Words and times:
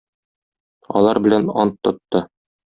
Алар 1.01 1.21
белән 1.27 1.53
ант 1.67 1.81
тотты. 1.89 2.27